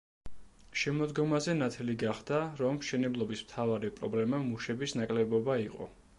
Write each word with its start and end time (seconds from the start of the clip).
შემოდგომაზე 0.83 1.53
ნათელი 1.57 1.95
გახდა, 2.05 2.39
რომ 2.63 2.81
მშენებლობის 2.81 3.45
მთავარი 3.47 3.93
პრობლემა 4.01 4.43
მუშების 4.49 4.99
ნაკლებობა 5.03 5.63
იყო. 5.69 5.93